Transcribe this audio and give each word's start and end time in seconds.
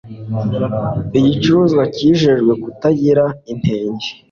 igicuruzwa 1.17 1.83
cyijejwe 1.95 2.51
kutagira 2.63 3.25
inenge 3.51 4.07